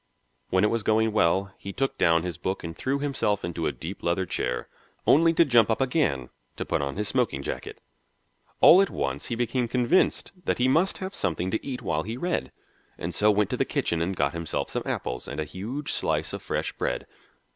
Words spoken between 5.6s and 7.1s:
up again to put on his